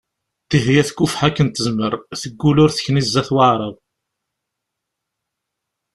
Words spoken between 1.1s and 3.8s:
akken tezmer, teggul ur tekni zdat Waεrab.